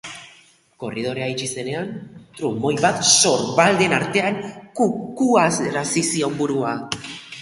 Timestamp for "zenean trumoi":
1.63-2.73